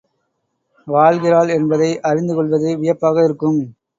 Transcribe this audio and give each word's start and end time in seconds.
வாழ்கிறாள் 0.87 1.51
என்பதை 1.57 1.91
அறிந்துகொள்வது 2.01 2.71
வியப்பாக 2.79 3.23
இருக்கும். 3.23 3.61